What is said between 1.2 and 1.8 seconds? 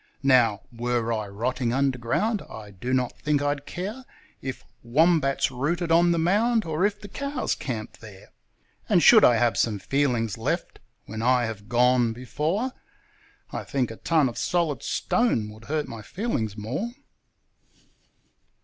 rotting